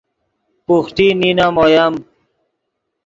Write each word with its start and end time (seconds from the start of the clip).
بوخٹی 0.65 1.07
نینم 1.19 1.55
اویم 1.63 1.93